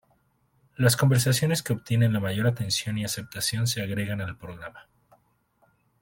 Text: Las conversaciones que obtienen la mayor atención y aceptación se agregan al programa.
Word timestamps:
Las 0.77 0.97
conversaciones 0.97 1.61
que 1.61 1.73
obtienen 1.73 2.11
la 2.11 2.19
mayor 2.19 2.47
atención 2.47 2.97
y 2.97 3.05
aceptación 3.05 3.67
se 3.67 3.83
agregan 3.83 4.19
al 4.19 4.35
programa. 4.35 4.87